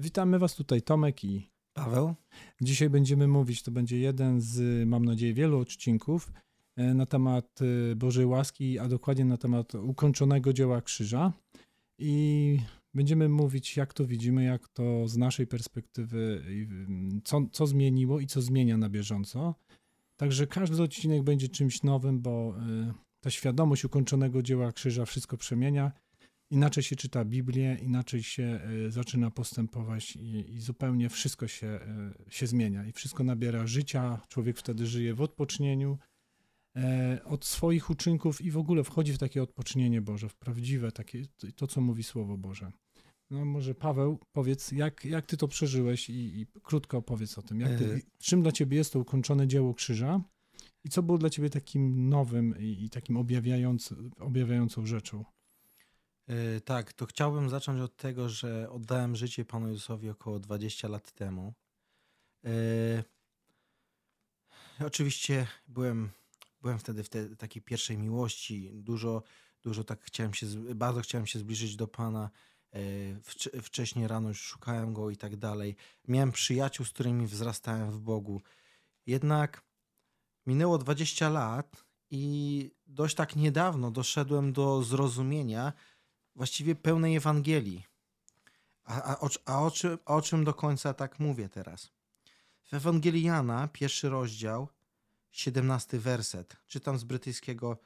Witamy 0.00 0.38
Was 0.38 0.54
tutaj, 0.54 0.82
Tomek 0.82 1.24
i 1.24 1.50
Paweł. 1.72 2.14
Dzisiaj 2.60 2.90
będziemy 2.90 3.28
mówić, 3.28 3.62
to 3.62 3.70
będzie 3.70 3.98
jeden 3.98 4.40
z, 4.40 4.88
mam 4.88 5.04
nadzieję, 5.04 5.34
wielu 5.34 5.58
odcinków 5.58 6.32
e, 6.76 6.94
na 6.94 7.06
temat 7.06 7.58
e, 7.92 7.96
Bożej 7.96 8.26
łaski, 8.26 8.78
a 8.78 8.88
dokładnie 8.88 9.24
na 9.24 9.36
temat 9.36 9.74
ukończonego 9.74 10.52
dzieła 10.52 10.82
krzyża. 10.82 11.32
I 11.98 12.58
będziemy 12.94 13.28
mówić, 13.28 13.76
jak 13.76 13.94
to 13.94 14.06
widzimy, 14.06 14.44
jak 14.44 14.68
to 14.68 15.08
z 15.08 15.16
naszej 15.16 15.46
perspektywy, 15.46 16.44
co, 17.24 17.46
co 17.52 17.66
zmieniło 17.66 18.20
i 18.20 18.26
co 18.26 18.42
zmienia 18.42 18.76
na 18.76 18.88
bieżąco. 18.88 19.54
Także 20.16 20.46
każdy 20.46 20.82
odcinek 20.82 21.22
będzie 21.22 21.48
czymś 21.48 21.82
nowym, 21.82 22.20
bo 22.20 22.54
e, 22.58 22.92
ta 23.20 23.30
świadomość 23.30 23.84
ukończonego 23.84 24.42
dzieła 24.42 24.72
krzyża 24.72 25.04
wszystko 25.04 25.36
przemienia 25.36 25.92
inaczej 26.50 26.82
się 26.82 26.96
czyta 26.96 27.24
Biblię, 27.24 27.78
inaczej 27.82 28.22
się 28.22 28.60
e, 28.86 28.90
zaczyna 28.90 29.30
postępować 29.30 30.16
i, 30.16 30.54
i, 30.54 30.60
zupełnie 30.60 31.08
wszystko 31.08 31.48
się, 31.48 31.66
e, 31.66 32.12
się 32.28 32.46
zmienia 32.46 32.86
i 32.86 32.92
wszystko 32.92 33.24
nabiera 33.24 33.66
życia. 33.66 34.20
Człowiek 34.28 34.58
wtedy 34.58 34.86
żyje 34.86 35.14
w 35.14 35.20
odpocznieniu 35.20 35.98
e, 36.76 37.20
od 37.24 37.44
swoich 37.44 37.90
uczynków 37.90 38.40
i 38.40 38.50
w 38.50 38.56
ogóle 38.56 38.84
wchodzi 38.84 39.12
w 39.12 39.18
takie 39.18 39.42
odpocznienie 39.42 40.00
Boże, 40.00 40.28
w 40.28 40.36
prawdziwe 40.36 40.92
takie, 40.92 41.22
to 41.56 41.66
co 41.66 41.80
mówi 41.80 42.02
Słowo 42.02 42.38
Boże. 42.38 42.72
No 43.30 43.44
może 43.44 43.74
Paweł, 43.74 44.18
powiedz, 44.32 44.72
jak, 44.72 45.04
jak 45.04 45.26
ty 45.26 45.36
to 45.36 45.48
przeżyłeś 45.48 46.10
i, 46.10 46.40
i 46.40 46.46
krótko 46.62 46.98
opowiedz 46.98 47.38
o 47.38 47.42
tym. 47.42 47.60
Ty, 47.78 48.02
czym 48.18 48.42
dla 48.42 48.52
ciebie 48.52 48.76
jest 48.76 48.92
to 48.92 49.00
ukończone 49.00 49.48
dzieło 49.48 49.74
krzyża 49.74 50.20
i 50.84 50.88
co 50.88 51.02
było 51.02 51.18
dla 51.18 51.30
ciebie 51.30 51.50
takim 51.50 52.08
nowym 52.08 52.54
i, 52.58 52.84
i 52.84 52.90
takim 52.90 53.16
objawiając, 53.16 53.94
objawiającą 54.18 54.86
rzeczą? 54.86 55.24
Yy, 56.28 56.60
tak, 56.60 56.92
to 56.92 57.06
chciałbym 57.06 57.50
zacząć 57.50 57.80
od 57.80 57.96
tego, 57.96 58.28
że 58.28 58.70
oddałem 58.70 59.16
życie 59.16 59.44
Panu 59.44 59.68
Jezusowi 59.68 60.10
około 60.10 60.38
20 60.38 60.88
lat 60.88 61.12
temu. 61.12 61.54
Yy, 62.42 63.04
oczywiście 64.86 65.46
byłem, 65.68 66.10
byłem 66.62 66.78
wtedy 66.78 67.04
w 67.04 67.08
tej 67.08 67.36
takiej 67.36 67.62
pierwszej 67.62 67.98
miłości. 67.98 68.70
Dużo, 68.74 69.22
dużo 69.62 69.84
tak 69.84 70.02
chciałem 70.02 70.34
się, 70.34 70.46
bardzo 70.74 71.00
chciałem 71.00 71.26
się 71.26 71.38
zbliżyć 71.38 71.76
do 71.76 71.88
Pana. 71.88 72.30
Yy, 72.72 73.62
wcześniej 73.62 74.08
rano 74.08 74.28
już 74.28 74.40
szukałem 74.40 74.94
Go 74.94 75.10
i 75.10 75.16
tak 75.16 75.36
dalej. 75.36 75.76
Miałem 76.08 76.32
przyjaciół, 76.32 76.86
z 76.86 76.90
którymi 76.90 77.26
wzrastałem 77.26 77.90
w 77.90 78.00
Bogu. 78.00 78.42
Jednak 79.06 79.62
minęło 80.46 80.78
20 80.78 81.28
lat 81.28 81.84
i 82.10 82.70
dość 82.86 83.14
tak 83.14 83.36
niedawno 83.36 83.90
doszedłem 83.90 84.52
do 84.52 84.82
zrozumienia, 84.82 85.72
właściwie 86.40 86.74
pełnej 86.74 87.16
Ewangelii. 87.16 87.86
A, 88.84 89.02
a, 89.02 89.28
a, 89.44 89.62
o, 89.62 89.70
czym, 89.70 89.98
o 90.04 90.22
czym 90.22 90.44
do 90.44 90.54
końca 90.54 90.94
tak 90.94 91.18
mówię 91.18 91.48
teraz? 91.48 91.90
W 92.62 92.74
Ewangelii 92.74 93.22
Jana, 93.22 93.68
pierwszy 93.68 94.08
rozdział, 94.08 94.68
17 95.30 95.98
werset. 95.98 96.56
Czytam 96.66 96.98
z 96.98 97.04
brytyjskiego, 97.04 97.78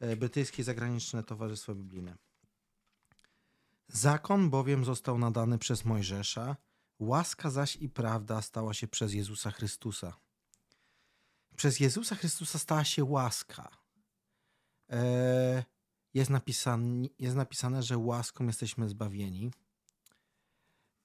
e, 0.00 0.16
brytyjskie 0.16 0.64
zagraniczne 0.64 1.22
towarzystwo 1.22 1.74
biblijne. 1.74 2.16
Zakon 3.88 4.50
bowiem 4.50 4.84
został 4.84 5.18
nadany 5.18 5.58
przez 5.58 5.84
Mojżesza, 5.84 6.56
łaska 6.98 7.50
zaś 7.50 7.76
i 7.76 7.88
prawda 7.88 8.42
stała 8.42 8.74
się 8.74 8.88
przez 8.88 9.12
Jezusa 9.12 9.50
Chrystusa. 9.50 10.16
Przez 11.56 11.80
Jezusa 11.80 12.16
Chrystusa 12.16 12.58
stała 12.58 12.84
się 12.84 13.04
łaska. 13.04 13.68
Eee, 14.88 15.62
jest 16.14 16.30
napisane, 16.30 17.08
jest 17.18 17.36
napisane, 17.36 17.82
że 17.82 17.98
łaską 17.98 18.46
jesteśmy 18.46 18.88
zbawieni. 18.88 19.50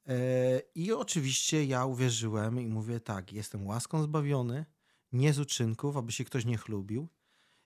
E, 0.08 0.62
I 0.76 0.92
oczywiście 0.92 1.66
ja 1.66 1.86
uwierzyłem 1.86 2.62
i 2.62 2.68
mówię 2.68 3.00
tak, 3.00 3.34
jestem 3.34 3.68
łaską 3.68 4.04
zbawiony, 4.04 4.66
nie 5.12 5.34
z 5.34 5.40
uczynków, 5.40 5.98
aby 5.98 6.12
się 6.12 6.26
ktoś 6.26 6.46
nie 6.46 6.58
chlubił. 6.58 7.08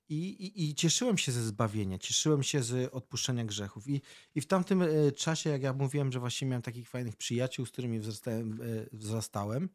I, 0.09 0.15
i, 0.15 0.69
I, 0.69 0.75
cieszyłem 0.75 1.17
się 1.17 1.31
ze 1.31 1.43
zbawienia, 1.43 1.97
cieszyłem 1.97 2.43
się 2.43 2.63
z 2.63 2.93
odpuszczenia 2.93 3.45
grzechów. 3.45 3.87
I, 3.87 4.01
I 4.35 4.41
w 4.41 4.47
tamtym 4.47 4.81
e, 4.81 5.11
czasie, 5.11 5.49
jak 5.49 5.61
ja 5.61 5.73
mówiłem, 5.73 6.11
że 6.11 6.19
właśnie 6.19 6.47
miałem 6.47 6.61
takich 6.61 6.89
fajnych 6.89 7.15
przyjaciół, 7.15 7.65
z 7.65 7.71
którymi 7.71 7.99
wzrastałem, 7.99 8.61
e, 8.61 8.65
wzrastałem 8.91 9.69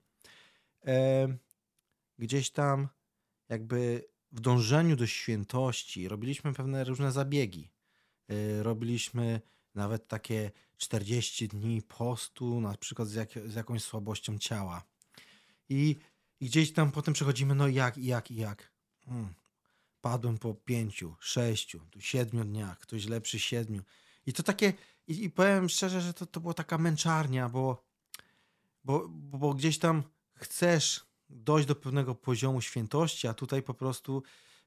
gdzieś 2.18 2.50
tam 2.50 2.88
jakby 3.48 4.04
w 4.32 4.40
dążeniu 4.40 4.96
do 4.96 5.06
świętości 5.06 6.08
robiliśmy 6.08 6.52
pewne 6.52 6.84
różne 6.84 7.12
zabiegi. 7.12 7.70
Y, 8.30 8.62
robiliśmy 8.62 9.40
nawet 9.74 10.08
takie 10.08 10.50
40 10.76 11.48
dni 11.48 11.82
postu, 11.82 12.60
na 12.60 12.76
przykład 12.76 13.08
z, 13.08 13.14
jak, 13.14 13.28
z 13.46 13.54
jakąś 13.54 13.82
słabością 13.82 14.38
ciała. 14.38 14.82
I, 15.68 15.96
I, 16.40 16.46
gdzieś 16.46 16.72
tam 16.72 16.92
potem 16.92 17.14
przechodzimy, 17.14 17.54
no 17.54 17.68
jak, 17.68 17.98
jak, 17.98 18.30
jak. 18.30 18.72
Hmm. 19.04 19.34
Padłem 20.00 20.38
po 20.38 20.54
pięciu, 20.54 21.16
sześciu, 21.20 21.80
tu 21.90 22.00
siedmiu 22.00 22.44
dniach, 22.44 22.78
ktoś 22.78 23.06
lepszy 23.06 23.38
siedmiu. 23.38 23.82
I 24.26 24.32
to 24.32 24.42
takie, 24.42 24.72
i, 25.06 25.24
i 25.24 25.30
powiem 25.30 25.68
szczerze, 25.68 26.00
że 26.00 26.14
to, 26.14 26.26
to 26.26 26.40
była 26.40 26.54
taka 26.54 26.78
męczarnia, 26.78 27.48
bo, 27.48 27.84
bo, 28.84 29.08
bo 29.08 29.54
gdzieś 29.54 29.78
tam 29.78 30.02
chcesz 30.34 31.06
dojść 31.30 31.68
do 31.68 31.74
pewnego 31.74 32.14
poziomu 32.14 32.60
świętości, 32.60 33.28
a 33.28 33.34
tutaj 33.34 33.62
po 33.62 33.74
prostu 33.74 34.22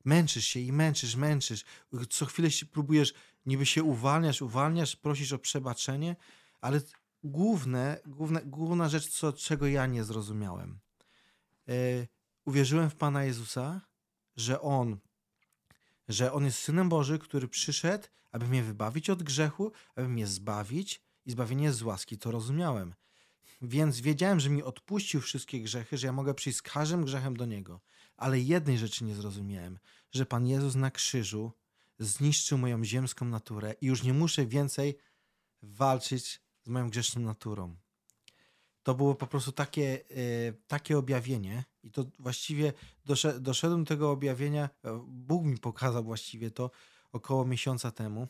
męczysz 0.05 0.45
się 0.45 0.59
i 0.59 0.71
męczysz, 0.71 1.15
męczysz. 1.15 1.65
Co 2.09 2.25
chwilę 2.25 2.51
się 2.51 2.65
próbujesz, 2.65 3.13
niby 3.45 3.65
się 3.65 3.83
uwalniasz, 3.83 4.41
uwalniasz, 4.41 4.95
prosisz 4.95 5.33
o 5.33 5.39
przebaczenie, 5.39 6.15
ale 6.61 6.81
główne, 7.23 7.99
główne, 8.05 8.41
główna 8.45 8.89
rzecz, 8.89 9.09
co, 9.09 9.33
czego 9.33 9.67
ja 9.67 9.85
nie 9.85 10.03
zrozumiałem. 10.03 10.79
Yy, 11.67 12.07
uwierzyłem 12.45 12.89
w 12.89 12.95
Pana 12.95 13.23
Jezusa, 13.23 13.81
że 14.35 14.61
On, 14.61 14.97
że 16.07 16.33
On 16.33 16.45
jest 16.45 16.59
Synem 16.59 16.89
Boży, 16.89 17.19
który 17.19 17.47
przyszedł, 17.47 18.07
aby 18.31 18.47
mnie 18.47 18.63
wybawić 18.63 19.09
od 19.09 19.23
grzechu, 19.23 19.71
aby 19.95 20.07
mnie 20.07 20.27
zbawić 20.27 21.01
i 21.25 21.31
zbawienie 21.31 21.73
z 21.73 21.81
łaski. 21.81 22.17
To 22.17 22.31
rozumiałem. 22.31 22.93
Więc 23.61 23.99
wiedziałem, 23.99 24.39
że 24.39 24.49
mi 24.49 24.63
odpuścił 24.63 25.21
wszystkie 25.21 25.61
grzechy, 25.61 25.97
że 25.97 26.07
ja 26.07 26.13
mogę 26.13 26.33
przyjść 26.33 26.57
z 26.59 26.61
każdym 26.61 27.05
grzechem 27.05 27.37
do 27.37 27.45
Niego. 27.45 27.81
Ale 28.17 28.39
jednej 28.39 28.77
rzeczy 28.77 29.03
nie 29.03 29.15
zrozumiałem, 29.15 29.79
że 30.11 30.25
Pan 30.25 30.47
Jezus 30.47 30.75
na 30.75 30.91
krzyżu 30.91 31.51
zniszczył 31.99 32.57
moją 32.57 32.85
ziemską 32.85 33.25
naturę 33.25 33.75
i 33.81 33.85
już 33.85 34.03
nie 34.03 34.13
muszę 34.13 34.45
więcej 34.45 34.97
walczyć 35.61 36.41
z 36.63 36.69
moją 36.69 36.89
grzeszną 36.89 37.21
naturą. 37.21 37.75
To 38.83 38.95
było 38.95 39.15
po 39.15 39.27
prostu 39.27 39.51
takie, 39.51 40.05
e, 40.09 40.53
takie 40.67 40.97
objawienie, 40.97 41.63
i 41.83 41.91
to 41.91 42.05
właściwie 42.19 42.73
doszedłem 43.39 43.83
do 43.83 43.87
tego 43.87 44.11
objawienia. 44.11 44.69
E, 44.83 45.05
Bóg 45.07 45.45
mi 45.45 45.57
pokazał 45.57 46.03
właściwie 46.03 46.51
to 46.51 46.71
około 47.11 47.45
miesiąca 47.45 47.91
temu. 47.91 48.27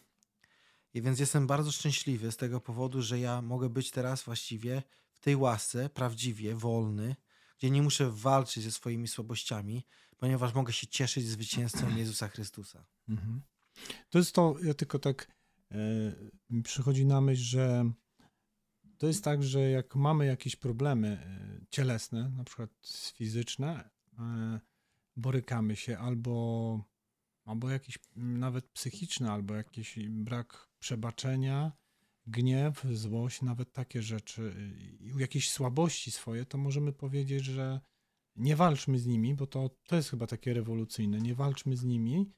I 0.94 1.01
więc 1.01 1.19
jestem 1.19 1.47
bardzo 1.47 1.72
szczęśliwy 1.72 2.31
z 2.31 2.38
tego 2.38 2.62
powodu, 2.62 3.01
że 3.01 3.19
ja 3.19 3.41
mogę 3.41 3.69
być 3.69 3.91
teraz 3.91 4.23
właściwie 4.23 4.84
tej 5.19 5.35
łasce, 5.35 5.90
prawdziwie, 5.90 6.56
wolny, 6.56 7.16
gdzie 7.57 7.69
nie 7.69 7.81
muszę 7.81 8.12
walczyć 8.12 8.63
ze 8.63 8.72
swoimi 8.72 9.07
słabościami, 9.07 9.85
ponieważ 10.18 10.53
mogę 10.53 10.74
się 10.74 10.88
cieszyć 10.88 11.28
zwycięstwem 11.28 11.97
Jezusa 11.97 12.28
Chrystusa. 12.28 12.85
Mhm. 13.09 13.41
To 14.09 14.18
jest 14.18 14.35
to, 14.35 14.56
ja 14.63 14.74
tylko 14.74 15.00
tak 15.00 15.28
e, 15.72 15.81
przychodzi 16.63 17.06
na 17.06 17.22
myśl, 17.22 17.44
że 17.44 17.91
to 18.97 19.07
jest 19.07 19.24
tak, 19.24 19.44
że 19.44 19.69
jak 19.69 19.96
mamy 19.96 20.25
jakieś 20.25 20.56
problemy 20.56 21.07
e, 21.07 21.66
cielesne, 21.69 22.30
na 22.30 22.44
przykład 22.44 22.69
fizyczne, 23.16 23.90
e, 24.19 24.59
borykamy 25.16 25.75
się 25.75 25.97
albo, 25.97 26.84
albo 27.46 27.69
jakieś 27.69 28.00
nawet 28.16 28.68
psychiczne, 28.68 29.31
albo 29.31 29.56
jakiś 29.56 30.00
brak 30.09 30.69
przebaczenia, 30.80 31.72
gniew, 32.29 32.84
złość, 32.94 33.41
nawet 33.41 33.73
takie 33.73 34.01
rzeczy, 34.01 34.53
jakieś 35.17 35.51
słabości 35.51 36.12
swoje, 36.12 36.45
to 36.45 36.57
możemy 36.57 36.94
powiedzieć, 36.94 37.45
że 37.45 37.81
nie 38.36 38.56
walczmy 38.56 39.00
z 39.00 39.06
nimi, 39.06 39.36
bo 39.36 39.48
to, 39.48 39.69
to 39.88 39.95
jest 39.95 40.09
chyba 40.09 40.27
takie 40.27 40.54
rewolucyjne. 40.54 41.19
Nie 41.19 41.36
walczmy 41.36 41.77
z 41.77 41.83
nimi, 41.83 42.31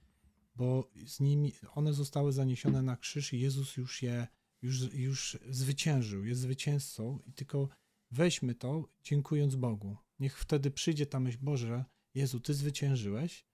bo 0.55 0.91
z 1.05 1.19
nimi 1.19 1.53
one 1.75 1.93
zostały 1.93 2.31
zaniesione 2.31 2.81
na 2.81 2.97
krzyż 2.97 3.33
i 3.33 3.39
Jezus 3.39 3.77
już 3.77 4.01
je 4.01 4.27
już, 4.61 4.93
już 4.93 5.39
zwyciężył, 5.49 6.25
jest 6.25 6.41
zwycięzcą 6.41 7.19
i 7.25 7.33
tylko 7.33 7.69
weźmy 8.11 8.55
to, 8.55 8.89
dziękując 9.03 9.55
Bogu. 9.55 9.97
Niech 10.19 10.39
wtedy 10.39 10.71
przyjdzie 10.71 11.05
ta 11.05 11.19
myśl, 11.19 11.37
Boże, 11.41 11.85
Jezu, 12.13 12.39
Ty 12.39 12.53
zwyciężyłeś 12.53 13.45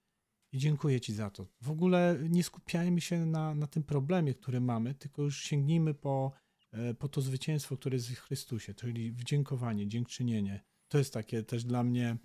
i 0.51 0.57
dziękuję 0.57 1.01
Ci 1.01 1.13
za 1.13 1.29
to. 1.29 1.47
W 1.61 1.69
ogóle 1.69 2.19
nie 2.29 2.43
skupiajmy 2.43 3.01
się 3.01 3.25
na, 3.25 3.55
na 3.55 3.67
tym 3.67 3.83
problemie, 3.83 4.33
który 4.33 4.61
mamy, 4.61 4.95
tylko 4.95 5.21
już 5.21 5.43
sięgnijmy 5.43 5.93
po, 5.93 6.31
e, 6.71 6.93
po 6.93 7.07
to 7.07 7.21
zwycięstwo, 7.21 7.77
które 7.77 7.95
jest 7.95 8.09
w 8.09 8.19
Chrystusie, 8.19 8.73
czyli 8.73 9.11
wdziękowanie, 9.11 9.87
dziękczynienie. 9.87 10.63
To 10.87 10.97
jest 10.97 11.13
takie 11.13 11.43
też 11.43 11.63
dla 11.63 11.83
mnie 11.83 12.17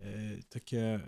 e, 0.00 0.42
takie 0.48 0.80
e, 0.80 1.02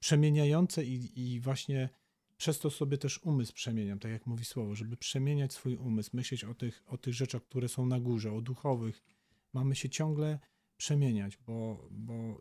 przemieniające 0.00 0.84
i, 0.84 1.20
i 1.20 1.40
właśnie 1.40 1.88
przez 2.36 2.58
to 2.58 2.70
sobie 2.70 2.98
też 2.98 3.18
umysł 3.22 3.52
przemieniam, 3.52 3.98
tak 3.98 4.12
jak 4.12 4.26
mówi 4.26 4.44
słowo, 4.44 4.74
żeby 4.74 4.96
przemieniać 4.96 5.52
swój 5.52 5.76
umysł, 5.76 6.10
myśleć 6.12 6.44
o 6.44 6.54
tych, 6.54 6.82
o 6.86 6.98
tych 6.98 7.14
rzeczach, 7.14 7.42
które 7.42 7.68
są 7.68 7.86
na 7.86 8.00
górze, 8.00 8.32
o 8.32 8.40
duchowych 8.40 9.02
mamy 9.52 9.76
się 9.76 9.88
ciągle 9.88 10.38
przemieniać, 10.76 11.36
bo, 11.36 11.88
bo 11.90 12.40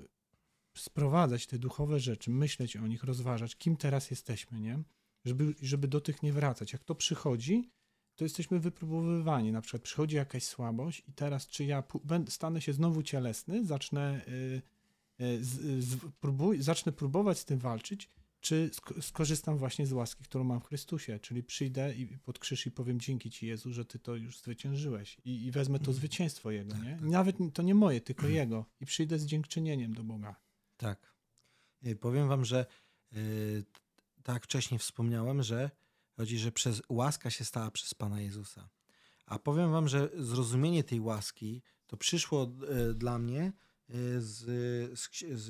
sprowadzać 0.77 1.47
te 1.47 1.59
duchowe 1.59 1.99
rzeczy, 1.99 2.31
myśleć 2.31 2.77
o 2.77 2.87
nich, 2.87 3.03
rozważać, 3.03 3.55
kim 3.55 3.77
teraz 3.77 4.11
jesteśmy, 4.11 4.59
nie? 4.59 4.79
Żeby, 5.25 5.55
żeby 5.61 5.87
do 5.87 6.01
tych 6.01 6.23
nie 6.23 6.33
wracać. 6.33 6.73
Jak 6.73 6.83
to 6.83 6.95
przychodzi, 6.95 7.69
to 8.15 8.25
jesteśmy 8.25 8.59
wypróbowywani. 8.59 9.51
Na 9.51 9.61
przykład 9.61 9.83
przychodzi 9.83 10.15
jakaś 10.15 10.43
słabość 10.43 11.03
i 11.07 11.13
teraz 11.13 11.47
czy 11.47 11.65
ja 11.65 11.83
stanę 12.29 12.61
się 12.61 12.73
znowu 12.73 13.03
cielesny, 13.03 13.65
zacznę, 13.65 14.21
yy, 15.19 15.43
z, 15.43 15.83
z, 15.83 15.97
próbuj, 16.19 16.61
zacznę 16.61 16.91
próbować 16.91 17.39
z 17.39 17.45
tym 17.45 17.59
walczyć, 17.59 18.09
czy 18.39 18.69
skorzystam 19.01 19.57
właśnie 19.57 19.87
z 19.87 19.93
łaski, 19.93 20.23
którą 20.23 20.43
mam 20.43 20.61
w 20.61 20.65
Chrystusie, 20.65 21.19
czyli 21.19 21.43
przyjdę 21.43 21.95
i 21.95 22.07
pod 22.07 22.39
krzyż 22.39 22.65
i 22.65 22.71
powiem 22.71 22.99
dzięki 22.99 23.29
Ci 23.29 23.47
Jezu, 23.47 23.73
że 23.73 23.85
Ty 23.85 23.99
to 23.99 24.15
już 24.15 24.39
zwyciężyłeś 24.39 25.17
i, 25.25 25.45
i 25.45 25.51
wezmę 25.51 25.79
to 25.79 25.81
mhm. 25.81 25.97
zwycięstwo 25.97 26.51
Jego, 26.51 26.71
tak, 26.71 26.83
nie? 26.83 26.91
Tak. 26.91 27.01
Nawet 27.01 27.35
to 27.53 27.61
nie 27.61 27.75
moje, 27.75 28.01
tylko. 28.01 28.27
Jego 28.27 28.65
i 28.81 28.85
przyjdę 28.85 29.19
z 29.19 29.25
dziękczynieniem 29.25 29.93
do 29.93 30.03
Boga. 30.03 30.35
Tak. 30.77 31.13
Y, 31.85 31.95
powiem 31.95 32.27
Wam, 32.27 32.45
że 32.45 32.65
yy, 33.11 33.65
tak 34.23 34.43
wcześniej 34.43 34.79
wspomniałem, 34.79 35.43
że 35.43 35.71
chodzi, 36.15 36.37
że 36.37 36.51
przez 36.51 36.81
łaska 36.89 37.29
się 37.29 37.45
stała 37.45 37.71
przez 37.71 37.93
Pana 37.93 38.21
Jezusa. 38.21 38.69
A 39.25 39.39
powiem 39.39 39.71
Wam, 39.71 39.87
że 39.87 40.09
zrozumienie 40.17 40.83
tej 40.83 40.99
łaski 40.99 41.61
to 41.87 41.97
przyszło 41.97 42.51
yy, 42.69 42.93
dla 42.93 43.19
mnie 43.19 43.53
yy, 43.89 44.21
z, 44.21 44.39
z, 44.99 45.09
z 45.33 45.49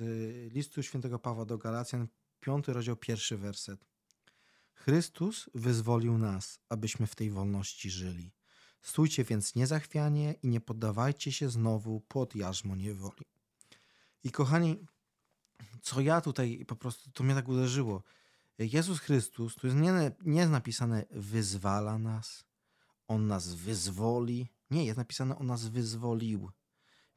listu 0.54 0.84
świętego 0.84 1.20
Pawła 1.20 1.46
do 1.46 1.58
Galacjan, 1.58 2.08
piąty 2.40 2.74
rozdział, 2.74 2.96
pierwszy 2.96 3.38
werset. 3.38 3.86
Chrystus 4.74 5.50
wyzwolił 5.54 6.18
nas, 6.18 6.60
abyśmy 6.70 7.08
w 7.08 7.16
tej 7.16 7.32
wolności 7.32 7.90
żyli. 7.90 8.32
Stójcie 8.82 9.24
więc 9.24 9.56
niezachwianie 9.56 10.36
i 10.44 10.48
nie 10.48 10.62
poddawajcie 10.62 11.32
się 11.32 11.50
znowu 11.50 12.02
pod 12.02 12.36
jarzmo 12.36 12.76
niewoli. 12.76 13.26
I 14.24 14.32
kochani, 14.32 14.86
co 15.81 16.01
ja 16.01 16.21
tutaj 16.21 16.65
po 16.68 16.75
prostu, 16.75 17.12
to 17.12 17.24
mnie 17.24 17.36
tak 17.36 17.48
uderzyło. 17.48 18.04
Jezus 18.57 19.00
Chrystus, 19.00 19.56
tu 19.56 19.68
jest 19.68 19.80
nie, 19.80 20.12
nie 20.25 20.39
jest 20.39 20.51
napisane 20.51 21.06
wyzwala 21.12 21.98
nas, 21.98 22.45
On 23.07 23.27
nas 23.27 23.54
wyzwoli. 23.54 24.48
Nie, 24.71 24.86
jest 24.86 24.98
napisane 24.98 25.38
On 25.38 25.48
nas 25.48 25.68
wyzwolił. 25.68 26.51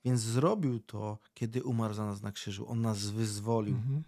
Więc 0.05 0.21
zrobił 0.21 0.81
to, 0.81 1.19
kiedy 1.35 1.63
umarł 1.63 1.95
za 1.95 2.07
nas 2.07 2.23
na 2.23 2.33
krzyżu. 2.33 2.69
On 2.69 2.81
nas 2.81 3.07
wyzwolił. 3.07 3.77
Mhm 3.77 4.03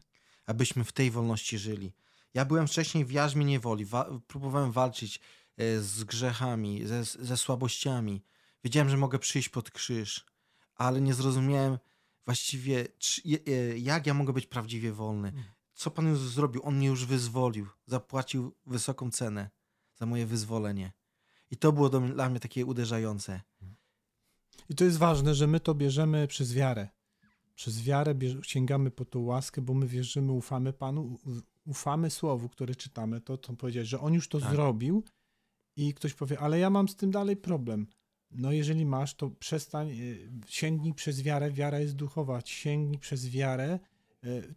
abyśmy 0.46 0.84
w 0.84 0.93
tej 0.93 1.11
wolności 1.11 1.58
żyli. 1.58 1.93
Ja 2.34 2.44
byłem 2.44 2.67
wcześniej 2.67 3.05
w 3.05 3.11
jarzmie 3.11 3.44
niewoli, 3.44 3.84
wa 3.84 4.06
próbowałem 4.26 4.73
walczyć 4.73 5.20
e, 5.56 5.81
z 5.81 6.05
grzechami, 6.05 6.87
ze, 6.87 7.05
ze 7.05 7.37
słabościami. 7.37 8.23
Wiedziałem, 8.64 8.88
że 8.88 8.96
mogę 8.96 9.19
przyjść 9.19 9.49
pod 9.49 9.70
krzyż, 9.70 10.26
ale 10.75 11.00
nie 11.00 11.14
zrozumiałem 11.14 11.79
właściwie, 12.25 12.89
czy, 12.99 13.23
e, 13.47 13.79
jak 13.79 14.07
ja 14.07 14.15
mogę 14.15 14.33
być 14.33 14.47
prawdziwie 14.47 14.93
wolny. 14.93 15.29
Mm. 15.29 15.45
Co 15.75 15.91
Pan 15.91 16.07
już 16.07 16.19
zrobił? 16.19 16.63
On 16.65 16.77
mnie 16.77 16.87
już 16.87 17.07
wyzwolił, 17.07 17.67
zapłacił 17.87 18.55
wysoką 18.67 19.11
cenę 19.11 19.51
za 19.95 20.07
moje 20.07 20.27
wyzwolenie. 20.27 20.93
I 21.51 21.57
to 21.57 21.73
było 21.73 21.89
dla 21.89 22.29
mnie 22.29 22.41
takie 22.41 22.67
uderzające. 22.67 23.41
I 24.69 24.75
to 24.75 24.85
jest 24.85 24.99
ważne, 24.99 25.35
że 25.35 25.47
my 25.47 25.61
to 25.61 25.75
bierzemy 25.75 26.29
przez 26.29 26.55
wiarę. 26.55 26.89
Przez 27.55 27.83
wiarę 27.83 28.15
sięgamy 28.43 28.91
po 28.91 29.05
tą 29.05 29.21
łaskę, 29.21 29.63
bo 29.63 29.75
my 29.75 29.87
wierzymy, 29.87 30.33
ufamy 30.33 30.73
Panu, 30.73 31.19
ufamy 31.67 32.11
Słowu, 32.11 32.49
które 32.49 32.75
czytamy. 32.75 33.21
To, 33.21 33.39
to 33.39 33.53
powiedzieć, 33.53 33.89
że 33.89 34.01
On 34.01 34.15
już 34.15 34.29
to 34.29 34.41
tak. 34.41 34.51
zrobił 34.51 35.05
i 35.77 35.95
ktoś 35.95 36.15
powie, 36.15 36.39
ale 36.39 36.59
ja 36.59 36.71
mam 36.71 36.89
z 36.89 36.97
tym 36.97 37.11
dalej 37.11 37.37
problem. 37.37 37.87
No 38.34 38.52
jeżeli 38.52 38.87
masz, 38.87 39.14
to 39.14 39.31
przestań, 39.31 39.90
y, 39.90 40.31
sięgnij 40.49 40.94
przez 40.94 41.23
wiarę, 41.23 41.50
wiara 41.50 41.81
jest 41.81 41.96
duchowa, 41.96 42.40
sięgnij 42.44 42.99
przez 42.99 43.29
wiarę. 43.29 43.79
Y, 44.25 44.55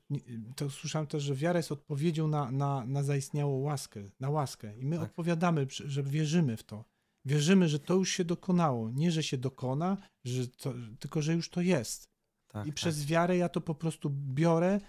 to 0.56 0.70
słyszałem 0.70 1.08
też, 1.08 1.24
że 1.24 1.36
wiara 1.36 1.60
jest 1.60 1.72
odpowiedzią 1.72 2.28
na, 2.28 2.52
na, 2.52 2.86
na 2.86 3.04
zaistniałą 3.04 3.60
łaskę, 3.60 4.10
na 4.20 4.30
łaskę. 4.30 4.78
I 4.78 4.86
my 4.86 4.96
tak. 4.98 5.06
odpowiadamy, 5.06 5.68
że 5.70 6.04
wierzymy 6.04 6.58
w 6.58 6.64
to. 6.64 6.86
Wierzymy, 7.26 7.70
że 7.70 7.80
to 7.80 7.94
już 7.94 8.10
się 8.10 8.26
dokonało. 8.26 8.90
Nie, 8.90 9.12
że 9.12 9.24
się 9.24 9.38
dokona, 9.38 9.98
że 10.24 10.48
to, 10.48 10.74
tylko 11.00 11.22
że 11.22 11.34
już 11.34 11.50
to 11.50 11.62
jest. 11.62 12.10
Tak, 12.48 12.68
I 12.68 12.70
tak. 12.70 12.76
przez 12.76 13.06
wiarę 13.06 13.38
ja 13.38 13.50
to 13.50 13.62
po 13.62 13.76
prostu 13.76 14.10
biorę 14.10 14.82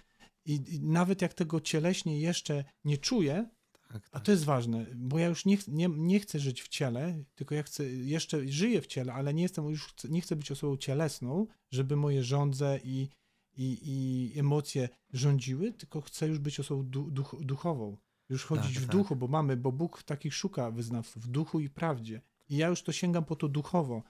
i, 0.45 0.75
i, 0.75 0.79
nawet 0.79 1.21
jak 1.21 1.33
tego 1.33 1.61
cieleśnie 1.61 2.19
jeszcze 2.19 2.63
nie 2.85 2.97
czuję, 2.97 3.49
tak, 3.87 4.09
a 4.11 4.19
to 4.19 4.31
jest 4.31 4.43
ważne, 4.43 4.85
bo 4.95 5.19
ja 5.19 5.27
już 5.27 5.45
nie, 5.45 5.57
nie, 5.67 5.89
nie 5.89 6.19
chcę 6.19 6.39
żyć 6.39 6.61
w 6.61 6.67
ciele, 6.67 7.23
tylko 7.35 7.55
ja 7.55 7.63
chcę, 7.63 7.89
jeszcze 7.89 8.47
żyję 8.47 8.81
w 8.81 8.87
ciele, 8.87 9.13
ale 9.13 9.33
nie 9.33 9.43
jestem, 9.43 9.65
już 9.65 9.93
nie 10.09 10.21
chcę 10.21 10.35
być 10.35 10.51
osobą 10.51 10.77
cielesną, 10.77 11.47
żeby 11.71 11.95
moje 11.95 12.23
żądze 12.23 12.79
i, 12.83 13.09
i, 13.57 13.79
i 13.83 14.39
emocje 14.39 14.89
rządziły, 15.13 15.73
tylko 15.73 16.01
chcę 16.01 16.27
już 16.27 16.39
być 16.39 16.59
osobą 16.59 16.83
duch, 16.83 17.35
duchową. 17.39 17.97
Już 18.29 18.45
chodzić 18.45 18.73
tak, 18.73 18.83
w 18.83 18.87
tak. 18.87 18.95
duchu, 18.95 19.15
bo 19.15 19.27
mamy, 19.27 19.57
bo 19.57 19.71
Bóg 19.71 20.03
takich 20.03 20.33
szuka 20.33 20.71
wyznawców, 20.71 21.23
w 21.23 21.27
duchu 21.27 21.59
i 21.59 21.69
prawdzie. 21.69 22.21
I 22.49 22.57
ja 22.57 22.67
już 22.67 22.83
to 22.83 22.91
sięgam 22.91 23.25
po 23.25 23.35
to 23.35 23.47
duchowo. 23.47 24.03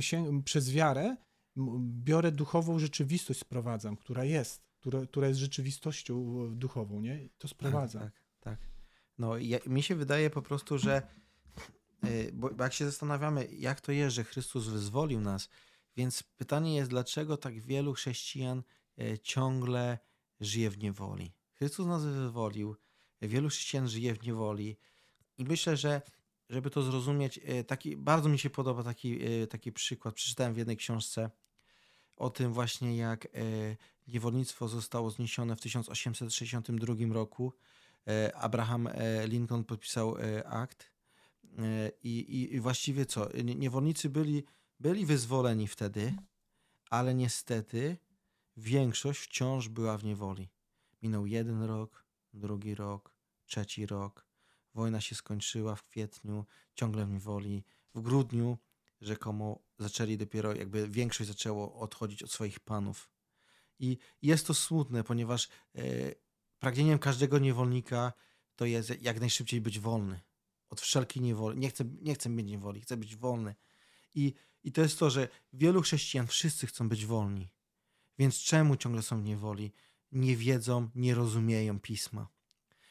Sięgam, 0.00 0.42
przez 0.42 0.72
wiarę 0.72 1.16
biorę 1.80 2.32
duchową 2.32 2.78
rzeczywistość, 2.78 3.40
sprowadzam, 3.40 3.96
która 3.96 4.24
jest, 4.24 4.62
która, 4.80 5.06
która 5.06 5.28
jest 5.28 5.40
rzeczywistością 5.40 6.34
duchową, 6.56 7.00
nie? 7.00 7.28
To 7.38 7.48
sprowadzam. 7.48 8.02
Tak, 8.02 8.12
tak. 8.40 8.58
tak. 8.58 8.69
No, 9.20 9.38
ja, 9.38 9.58
mi 9.66 9.82
się 9.82 9.94
wydaje 9.94 10.30
po 10.30 10.42
prostu, 10.42 10.78
że 10.78 11.02
y, 12.04 12.30
bo, 12.34 12.50
jak 12.58 12.72
się 12.72 12.84
zastanawiamy, 12.84 13.48
jak 13.52 13.80
to 13.80 13.92
jest, 13.92 14.16
że 14.16 14.24
Chrystus 14.24 14.66
wyzwolił 14.66 15.20
nas, 15.20 15.48
więc 15.96 16.22
pytanie 16.22 16.76
jest, 16.76 16.90
dlaczego 16.90 17.36
tak 17.36 17.60
wielu 17.60 17.92
chrześcijan 17.94 18.62
y, 19.00 19.18
ciągle 19.18 19.98
żyje 20.40 20.70
w 20.70 20.78
niewoli? 20.78 21.32
Chrystus 21.52 21.86
nas 21.86 22.04
wyzwolił, 22.04 22.76
wielu 23.22 23.48
chrześcijan 23.48 23.88
żyje 23.88 24.14
w 24.14 24.22
niewoli 24.22 24.76
i 25.38 25.44
myślę, 25.44 25.76
że 25.76 26.02
żeby 26.50 26.70
to 26.70 26.82
zrozumieć, 26.82 27.38
y, 27.38 27.64
taki, 27.64 27.96
bardzo 27.96 28.28
mi 28.28 28.38
się 28.38 28.50
podoba 28.50 28.82
taki, 28.82 29.18
taki 29.50 29.72
przykład. 29.72 30.14
Przeczytałem 30.14 30.54
w 30.54 30.56
jednej 30.56 30.76
książce 30.76 31.30
o 32.16 32.30
tym 32.30 32.52
właśnie, 32.52 32.96
jak 32.96 33.28
niewolnictwo 34.08 34.68
zostało 34.68 35.10
zniesione 35.10 35.56
w 35.56 35.60
1862 35.60 36.94
roku. 37.12 37.52
E, 38.08 38.36
Abraham 38.36 38.86
e, 38.86 39.26
Lincoln 39.28 39.64
podpisał 39.64 40.16
akt 40.44 40.90
i, 42.02 42.48
i, 42.54 42.60
właściwie 42.60 43.06
co? 43.06 43.28
Niewolnicy 43.44 44.10
byli, 44.10 44.44
byli 44.80 45.06
wyzwoleni 45.06 45.68
wtedy, 45.68 46.14
ale 46.90 47.14
niestety 47.14 47.96
większość 48.56 49.20
wciąż 49.20 49.68
była 49.68 49.98
w 49.98 50.04
niewoli. 50.04 50.48
Minął 51.02 51.26
jeden 51.26 51.62
rok, 51.62 52.04
drugi 52.32 52.74
rok, 52.74 53.14
trzeci 53.46 53.86
rok. 53.86 54.26
Wojna 54.74 55.00
się 55.00 55.14
skończyła 55.14 55.76
w 55.76 55.82
kwietniu, 55.82 56.46
ciągle 56.74 57.06
w 57.06 57.10
niewoli. 57.10 57.64
W 57.94 58.00
grudniu 58.00 58.58
rzekomo 59.00 59.62
zaczęli 59.78 60.18
dopiero, 60.18 60.54
jakby 60.54 60.88
większość 60.88 61.28
zaczęło 61.28 61.74
odchodzić 61.74 62.22
od 62.22 62.30
swoich 62.30 62.60
panów. 62.60 63.10
I 63.78 63.98
jest 64.22 64.46
to 64.46 64.54
smutne, 64.54 65.04
ponieważ 65.04 65.48
e, 65.74 65.80
pragnieniem 66.60 66.98
każdego 66.98 67.38
niewolnika 67.38 68.12
to 68.56 68.64
jest 68.64 69.02
jak 69.02 69.20
najszybciej 69.20 69.60
być 69.60 69.78
wolny. 69.78 70.20
Od 70.70 70.80
wszelkiej 70.80 71.22
niewoli. 71.22 71.58
Nie 71.58 71.70
chcę, 71.70 71.84
nie 72.02 72.14
chcę 72.14 72.28
mieć 72.28 72.46
niewoli, 72.46 72.80
chcę 72.80 72.96
być 72.96 73.16
wolny. 73.16 73.54
I, 74.14 74.34
I 74.64 74.72
to 74.72 74.80
jest 74.80 74.98
to, 74.98 75.10
że 75.10 75.28
wielu 75.52 75.82
chrześcijan, 75.82 76.26
wszyscy 76.26 76.66
chcą 76.66 76.88
być 76.88 77.06
wolni. 77.06 77.48
Więc 78.18 78.38
czemu 78.38 78.76
ciągle 78.76 79.02
są 79.02 79.20
w 79.20 79.24
niewoli? 79.24 79.72
Nie 80.12 80.36
wiedzą, 80.36 80.88
nie 80.94 81.14
rozumieją 81.14 81.80
pisma. 81.80 82.28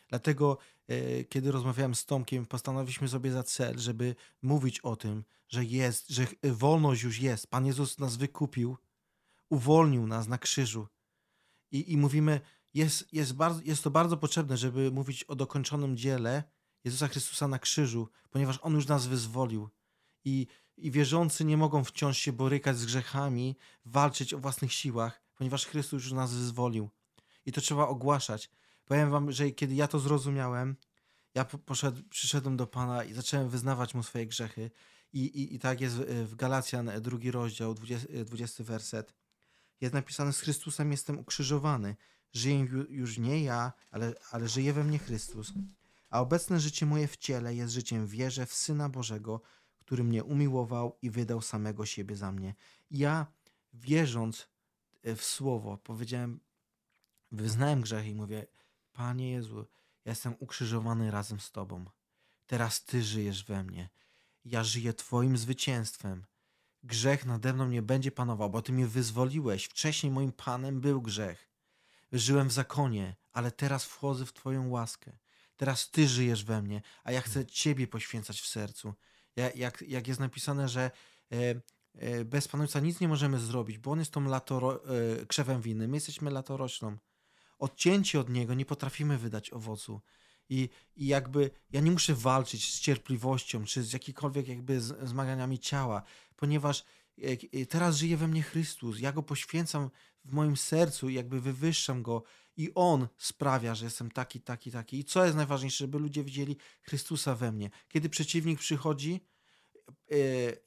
Dlatego, 0.07 0.57
e, 0.87 1.23
kiedy 1.23 1.51
rozmawiałem 1.51 1.95
z 1.95 2.05
Tomkiem, 2.05 2.45
postanowiliśmy 2.45 3.07
sobie 3.07 3.31
za 3.31 3.43
cel, 3.43 3.79
żeby 3.79 4.15
mówić 4.41 4.79
o 4.79 4.95
tym, 4.95 5.23
że 5.47 5.65
jest, 5.65 6.09
że 6.09 6.27
wolność 6.43 7.03
już 7.03 7.19
jest. 7.19 7.47
Pan 7.47 7.65
Jezus 7.65 7.99
nas 7.99 8.17
wykupił, 8.17 8.77
uwolnił 9.49 10.07
nas 10.07 10.27
na 10.27 10.37
krzyżu. 10.37 10.87
I, 11.71 11.91
i 11.91 11.97
mówimy, 11.97 12.41
jest, 12.73 13.13
jest, 13.13 13.33
bardzo, 13.33 13.61
jest 13.63 13.83
to 13.83 13.91
bardzo 13.91 14.17
potrzebne, 14.17 14.57
żeby 14.57 14.91
mówić 14.91 15.23
o 15.23 15.35
dokończonym 15.35 15.97
dziele 15.97 16.43
Jezusa 16.83 17.07
Chrystusa 17.07 17.47
na 17.47 17.59
krzyżu, 17.59 18.09
ponieważ 18.29 18.59
On 18.61 18.73
już 18.73 18.87
nas 18.87 19.07
wyzwolił. 19.07 19.69
I, 20.25 20.47
I 20.77 20.91
wierzący 20.91 21.45
nie 21.45 21.57
mogą 21.57 21.83
wciąż 21.83 22.17
się 22.17 22.33
borykać 22.33 22.77
z 22.77 22.85
grzechami, 22.85 23.57
walczyć 23.85 24.33
o 24.33 24.39
własnych 24.39 24.73
siłach, 24.73 25.21
ponieważ 25.35 25.65
Chrystus 25.65 26.03
już 26.03 26.11
nas 26.11 26.33
wyzwolił. 26.33 26.89
I 27.45 27.51
to 27.51 27.61
trzeba 27.61 27.87
ogłaszać. 27.87 28.49
Powiem 28.85 29.11
wam, 29.11 29.31
że 29.31 29.51
kiedy 29.51 29.75
ja 29.75 29.87
to 29.87 29.99
zrozumiałem, 29.99 30.75
ja 31.35 31.45
poszedł, 31.45 32.01
przyszedłem 32.09 32.57
do 32.57 32.67
Pana 32.67 33.03
i 33.03 33.13
zacząłem 33.13 33.49
wyznawać 33.49 33.93
Mu 33.93 34.03
swoje 34.03 34.27
grzechy. 34.27 34.71
I, 35.13 35.25
i, 35.25 35.55
i 35.55 35.59
tak 35.59 35.81
jest 35.81 35.95
w 36.25 36.35
Galacjan, 36.35 36.91
drugi 37.01 37.31
rozdział, 37.31 37.73
20, 37.73 38.07
20 38.25 38.63
werset. 38.63 39.13
Jest 39.81 39.93
napisane, 39.93 40.33
z 40.33 40.39
Chrystusem 40.39 40.91
jestem 40.91 41.19
ukrzyżowany. 41.19 41.95
Żyję 42.33 42.67
już 42.89 43.17
nie 43.17 43.43
ja, 43.43 43.73
ale, 43.91 44.13
ale 44.31 44.47
żyje 44.47 44.73
we 44.73 44.83
mnie 44.83 44.99
Chrystus. 44.99 45.53
A 46.09 46.21
obecne 46.21 46.59
życie 46.59 46.85
moje 46.85 47.07
w 47.07 47.17
ciele 47.17 47.55
jest 47.55 47.73
życiem 47.73 48.07
wierze 48.07 48.45
w 48.45 48.53
Syna 48.53 48.89
Bożego, 48.89 49.41
który 49.79 50.03
mnie 50.03 50.23
umiłował 50.23 50.97
i 51.01 51.09
wydał 51.09 51.41
samego 51.41 51.85
siebie 51.85 52.15
za 52.15 52.31
mnie. 52.31 52.55
Ja, 52.91 53.27
wierząc 53.73 54.47
e, 55.03 55.15
w 55.15 55.23
słowo, 55.23 55.77
powiedziałem, 55.77 56.39
wyznałem 57.31 57.81
grzech 57.81 58.07
i 58.07 58.15
mówię: 58.15 58.47
Panie 58.93 59.31
Jezu, 59.31 59.65
ja 60.05 60.11
jestem 60.11 60.35
ukrzyżowany 60.39 61.11
razem 61.11 61.39
z 61.39 61.51
Tobą. 61.51 61.85
Teraz 62.47 62.85
Ty 62.85 63.03
żyjesz 63.03 63.45
we 63.45 63.63
mnie. 63.63 63.89
Ja 64.45 64.63
żyję 64.63 64.93
Twoim 64.93 65.37
zwycięstwem. 65.37 66.25
Grzech 66.83 67.25
nade 67.25 67.53
mną 67.53 67.67
nie 67.67 67.81
będzie 67.81 68.11
panował, 68.11 68.49
bo 68.49 68.61
Ty 68.61 68.71
mnie 68.71 68.87
wyzwoliłeś. 68.87 69.65
Wcześniej 69.65 70.11
moim 70.11 70.31
Panem 70.31 70.81
był 70.81 71.01
grzech. 71.01 71.48
Żyłem 72.11 72.49
w 72.49 72.51
zakonie, 72.51 73.15
ale 73.31 73.51
teraz 73.51 73.85
wchodzę 73.85 74.25
w 74.25 74.33
Twoją 74.33 74.69
łaskę. 74.69 75.17
Teraz 75.57 75.91
Ty 75.91 76.07
żyjesz 76.07 76.43
we 76.43 76.61
mnie, 76.61 76.81
a 77.03 77.11
ja 77.11 77.21
chcę 77.21 77.45
Ciebie 77.45 77.87
poświęcać 77.87 78.41
w 78.41 78.47
sercu. 78.47 78.93
Ja, 79.35 79.51
jak, 79.51 79.81
jak 79.81 80.07
jest 80.07 80.19
napisane, 80.19 80.69
że 80.69 80.91
e, 81.31 81.61
e, 81.95 82.25
bez 82.25 82.47
Pana 82.47 82.63
Ojca 82.63 82.79
nic 82.79 82.99
nie 82.99 83.07
możemy 83.07 83.39
zrobić, 83.39 83.77
bo 83.77 83.91
On 83.91 83.99
jest 83.99 84.11
tą 84.11 84.23
latoro, 84.23 84.83
e, 85.21 85.25
krzewem 85.25 85.61
winy, 85.61 85.87
my 85.87 85.97
jesteśmy 85.97 86.31
latoroślą. 86.31 86.97
Odcięci 87.59 88.17
od 88.17 88.29
Niego 88.29 88.53
nie 88.53 88.65
potrafimy 88.65 89.17
wydać 89.17 89.53
owocu. 89.53 90.01
I, 90.49 90.69
I 90.95 91.07
jakby 91.07 91.51
ja 91.71 91.81
nie 91.81 91.91
muszę 91.91 92.15
walczyć 92.15 92.73
z 92.73 92.79
cierpliwością, 92.79 93.65
czy 93.65 93.83
z 93.83 93.93
jakikolwiek 93.93 94.47
jakby 94.47 94.81
z, 94.81 95.09
zmaganiami 95.09 95.59
ciała, 95.59 96.03
ponieważ 96.35 96.85
e, 97.53 97.65
teraz 97.65 97.95
żyje 97.95 98.17
we 98.17 98.27
mnie 98.27 98.43
Chrystus. 98.43 98.99
Ja 98.99 99.11
Go 99.11 99.23
poświęcam 99.23 99.89
w 100.25 100.33
moim 100.33 100.57
sercu 100.57 101.09
i 101.09 101.13
jakby 101.13 101.41
wywyższam 101.41 102.03
Go 102.03 102.23
i 102.57 102.71
On 102.75 103.07
sprawia, 103.17 103.75
że 103.75 103.85
jestem 103.85 104.11
taki, 104.11 104.41
taki, 104.41 104.71
taki. 104.71 104.99
I 104.99 105.03
co 105.03 105.25
jest 105.25 105.37
najważniejsze, 105.37 105.77
żeby 105.77 105.99
ludzie 105.99 106.23
widzieli 106.23 106.57
Chrystusa 106.81 107.35
we 107.35 107.51
mnie. 107.51 107.69
Kiedy 107.87 108.09
przeciwnik 108.09 108.59
przychodzi 108.59 109.21
yy, 110.09 110.17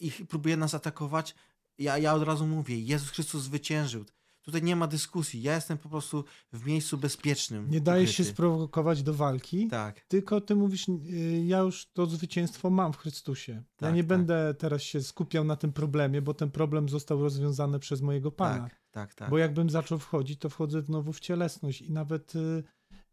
i 0.01 0.11
próbuje 0.11 0.57
nas 0.57 0.75
atakować, 0.75 1.35
ja, 1.79 1.99
ja 1.99 2.15
od 2.15 2.23
razu 2.23 2.47
mówię, 2.47 2.81
Jezus 2.81 3.11
Chrystus 3.11 3.43
zwyciężył. 3.43 4.05
Tutaj 4.43 4.63
nie 4.63 4.77
ma 4.77 4.87
dyskusji. 4.87 5.43
Ja 5.43 5.55
jestem 5.55 5.79
po 5.79 5.89
prostu 5.89 6.25
w 6.53 6.67
miejscu 6.67 6.99
bezpiecznym. 6.99 7.71
Nie 7.71 7.81
dajesz 7.81 8.15
się 8.15 8.25
sprowokować 8.25 9.03
do 9.03 9.15
walki. 9.15 9.69
Tak. 9.69 10.01
Tylko 10.01 10.41
ty 10.41 10.55
mówisz, 10.55 10.89
y, 10.89 11.45
ja 11.47 11.59
już 11.59 11.87
to 11.93 12.07
zwycięstwo 12.07 12.71
mam 12.71 12.93
w 12.93 12.97
Chrystusie. 12.97 13.63
Tak, 13.77 13.89
ja 13.89 13.95
nie 13.97 14.03
tak. 14.03 14.09
będę 14.09 14.55
teraz 14.59 14.83
się 14.83 15.03
skupiał 15.03 15.45
na 15.45 15.57
tym 15.57 15.73
problemie, 15.73 16.23
bo 16.23 16.35
ten 16.35 16.51
problem 16.51 16.89
został 16.89 17.21
rozwiązany 17.21 17.79
przez 17.79 18.01
mojego 18.01 18.33
Pana. 18.33 18.63
Tak, 18.63 18.81
tak, 18.91 19.15
tak. 19.15 19.31
Bo 19.31 19.39
jakbym 19.39 19.71
zaczął 19.71 19.99
wchodzić, 19.99 20.41
to 20.41 20.49
wchodzę 20.49 20.83
znowu 20.83 21.13
w 21.13 21.21
cielesność 21.21 21.83
i 21.83 21.93
nawet 21.93 22.37
y, 22.37 22.63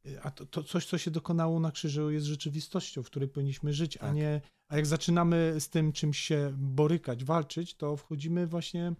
y, 0.05 0.21
a 0.21 0.31
to, 0.31 0.45
to 0.45 0.63
coś, 0.63 0.86
co 0.86 0.98
się 0.98 1.12
dokonało 1.12 1.59
na 1.59 1.71
krzyżu, 1.71 2.12
jest 2.12 2.25
rzeczywistością, 2.25 3.03
w 3.03 3.05
której 3.05 3.29
powinniśmy 3.29 3.74
żyć, 3.74 3.93
tak. 3.93 4.09
a 4.09 4.13
nie. 4.13 4.41
A 4.67 4.75
jak 4.75 4.86
zaczynamy 4.86 5.55
z 5.59 5.69
tym 5.69 5.91
czymś 5.91 6.19
się 6.19 6.53
borykać, 6.57 7.24
walczyć, 7.24 7.75
to 7.75 7.98
wchodzimy 7.98 8.48
właśnie 8.48 8.93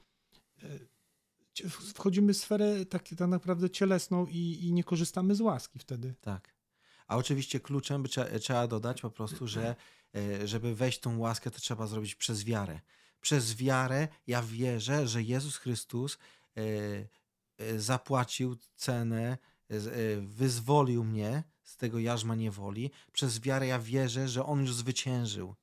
wchodzimy 1.68 2.34
w 2.34 2.38
sferę 2.38 2.86
tak, 2.86 3.10
tak 3.18 3.28
naprawdę 3.28 3.70
cielesną 3.70 4.26
i, 4.26 4.60
i 4.62 4.74
nie 4.74 4.84
korzystamy 4.84 5.36
z 5.36 5.42
łaski 5.42 5.80
wtedy. 5.80 6.16
Tak. 6.22 6.56
A 7.08 7.18
oczywiście 7.18 7.60
kluczem 7.60 8.04
trzeba, 8.04 8.40
trzeba 8.40 8.68
dodać 8.68 9.02
po 9.02 9.10
prostu, 9.10 9.48
że 9.48 9.76
e, 10.16 10.48
żeby 10.48 10.76
wejść 10.76 11.00
tą 11.00 11.20
łaskę, 11.20 11.52
to 11.52 11.60
trzeba 11.60 11.88
zrobić 11.88 12.16
przez 12.16 12.44
wiarę. 12.44 12.80
Przez 13.22 13.56
wiarę 13.56 14.08
ja 14.28 14.44
wierzę, 14.44 15.08
że 15.08 15.24
Jezus 15.24 15.58
Chrystus 15.58 16.18
e, 16.58 16.62
e, 17.58 17.80
zapłacił 17.80 18.58
cenę, 18.76 19.38
wyzwolił 20.22 21.04
mnie 21.04 21.44
z 21.64 21.78
tego 21.78 22.00
jarzma 22.00 22.36
niewoli. 22.36 22.92
Przez 23.12 23.40
wiarę 23.40 23.68
ja 23.68 23.80
wierzę, 23.80 24.28
że 24.28 24.46
On 24.46 24.62
już 24.62 24.74
zwyciężył. 24.74 25.56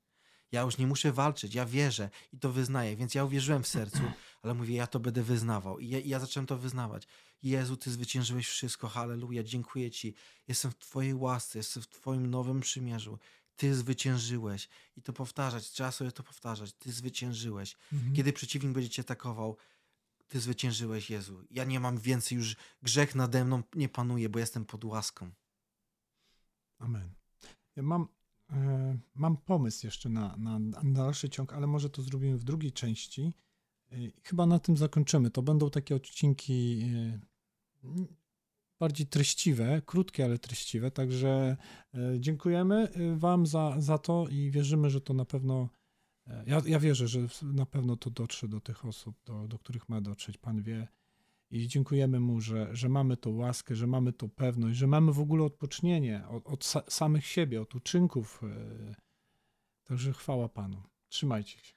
Ja 0.56 0.62
już 0.62 0.78
nie 0.78 0.86
muszę 0.86 1.12
walczyć, 1.12 1.54
ja 1.54 1.66
wierzę 1.66 2.10
i 2.32 2.38
to 2.38 2.52
wyznaję, 2.52 2.96
więc 2.96 3.14
ja 3.14 3.24
uwierzyłem 3.24 3.62
w 3.62 3.68
sercu, 3.68 4.02
ale 4.42 4.54
mówię, 4.54 4.74
ja 4.74 4.86
to 4.86 5.00
będę 5.00 5.22
wyznawał. 5.22 5.78
I 5.78 5.88
ja, 5.88 5.98
i 5.98 6.08
ja 6.08 6.20
zacząłem 6.20 6.46
to 6.46 6.58
wyznawać. 6.58 7.06
Jezu, 7.42 7.76
Ty 7.76 7.90
zwyciężyłeś 7.90 8.48
wszystko, 8.48 8.88
halleluja, 8.88 9.42
dziękuję 9.42 9.90
Ci. 9.90 10.14
Jestem 10.48 10.70
w 10.70 10.78
Twojej 10.78 11.14
łasce, 11.14 11.58
jestem 11.58 11.82
w 11.82 11.88
Twoim 11.88 12.30
nowym 12.30 12.60
przymierzu. 12.60 13.18
Ty 13.56 13.74
zwyciężyłeś. 13.74 14.68
I 14.96 15.02
to 15.02 15.12
powtarzać, 15.12 15.70
trzeba 15.70 15.92
sobie 15.92 16.12
to 16.12 16.22
powtarzać. 16.22 16.72
Ty 16.72 16.92
zwyciężyłeś. 16.92 17.76
Mhm. 17.92 18.14
Kiedy 18.14 18.32
przeciwnik 18.32 18.72
będzie 18.72 18.90
Cię 18.90 19.02
atakował, 19.02 19.56
Ty 20.28 20.40
zwyciężyłeś, 20.40 21.10
Jezu. 21.10 21.44
Ja 21.50 21.64
nie 21.64 21.80
mam 21.80 21.98
więcej, 21.98 22.38
już 22.38 22.56
grzech 22.82 23.14
nade 23.14 23.44
mną 23.44 23.62
nie 23.74 23.88
panuje, 23.88 24.28
bo 24.28 24.38
jestem 24.38 24.64
pod 24.64 24.84
łaską. 24.84 25.30
Amen. 26.78 27.10
Ja 27.76 27.82
mam 27.82 28.08
mam 29.14 29.36
pomysł 29.36 29.86
jeszcze 29.86 30.08
na, 30.08 30.36
na, 30.36 30.58
na 30.58 30.80
dalszy 30.84 31.28
ciąg, 31.28 31.52
ale 31.52 31.66
może 31.66 31.90
to 31.90 32.02
zrobimy 32.02 32.38
w 32.38 32.44
drugiej 32.44 32.72
części. 32.72 33.32
E, 33.92 33.96
chyba 34.22 34.46
na 34.46 34.58
tym 34.58 34.76
zakończymy. 34.76 35.30
To 35.30 35.42
będą 35.42 35.70
takie 35.70 35.96
odcinki 35.96 36.82
e, 36.82 37.20
bardziej 38.78 39.06
treściwe, 39.06 39.82
krótkie, 39.86 40.24
ale 40.24 40.38
treściwe. 40.38 40.90
Także 40.90 41.56
dziękujemy 42.18 42.88
Wam 43.16 43.46
za, 43.46 43.74
za 43.78 43.98
to 43.98 44.26
i 44.28 44.50
wierzymy, 44.50 44.90
że 44.90 45.00
to 45.00 45.14
na 45.14 45.24
pewno. 45.24 45.68
Ja, 46.46 46.62
ja 46.66 46.80
wierzę, 46.80 47.08
że 47.08 47.20
na 47.42 47.66
pewno 47.66 47.96
to 47.96 48.10
dotrze 48.10 48.48
do 48.48 48.60
tych 48.60 48.84
osób, 48.84 49.16
do, 49.24 49.48
do 49.48 49.58
których 49.58 49.88
ma 49.88 50.00
dotrzeć. 50.00 50.38
Pan 50.38 50.62
wie, 50.62 50.88
i 51.50 51.68
dziękujemy 51.68 52.20
Mu, 52.20 52.40
że, 52.40 52.76
że 52.76 52.88
mamy 52.88 53.16
tą 53.16 53.36
łaskę, 53.36 53.74
że 53.74 53.86
mamy 53.86 54.12
tą 54.12 54.30
pewność, 54.30 54.78
że 54.78 54.86
mamy 54.86 55.12
w 55.12 55.20
ogóle 55.20 55.44
odpocznienie 55.44 56.28
od, 56.28 56.46
od 56.46 56.64
samych 56.88 57.26
siebie, 57.26 57.60
od 57.62 57.74
uczynków. 57.74 58.40
E, 58.42 58.94
także 59.84 60.12
chwała 60.12 60.48
Panu. 60.48 60.82
Trzymajcie 61.08 61.58
się. 61.58 61.74